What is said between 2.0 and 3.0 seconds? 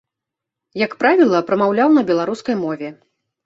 на беларускай мове.